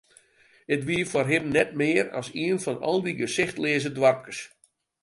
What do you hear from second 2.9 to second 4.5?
dy gesichtleaze doarpkes.